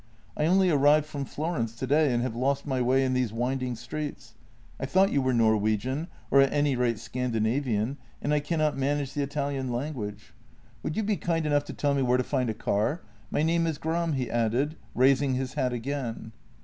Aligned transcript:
"I 0.35 0.47
only 0.47 0.71
arrived 0.71 1.05
from 1.05 1.25
Florence 1.25 1.75
today, 1.75 2.11
and 2.11 2.23
have 2.23 2.35
lost 2.35 2.65
my 2.65 2.79
w 2.79 2.97
T 2.97 3.03
ay 3.03 3.05
in 3.05 3.13
these 3.13 3.31
winding 3.31 3.75
streets. 3.75 4.33
I 4.79 4.87
thought 4.87 5.11
you 5.11 5.21
were 5.21 5.31
Norwegian, 5.31 6.07
or 6.31 6.41
at 6.41 6.51
any 6.51 6.75
rate 6.75 6.97
Scan 6.97 7.29
dinavian, 7.31 7.97
and 8.19 8.33
I 8.33 8.39
cannot 8.39 8.75
manage 8.75 9.13
the 9.13 9.21
Italian 9.21 9.71
language. 9.71 10.33
Would 10.81 10.93
JENNY 10.93 11.03
17 11.03 11.03
you 11.03 11.03
be 11.03 11.17
kind 11.23 11.45
enough 11.45 11.65
to 11.65 11.73
tell 11.73 11.93
me 11.93 12.01
where 12.01 12.17
to 12.17 12.23
find 12.23 12.49
a 12.49 12.55
car? 12.55 13.03
My 13.29 13.43
name 13.43 13.67
is 13.67 13.77
Gram," 13.77 14.13
he 14.13 14.27
added, 14.27 14.75
raising 14.95 15.35
his 15.35 15.53
hat 15.53 15.71
again. 15.71 16.31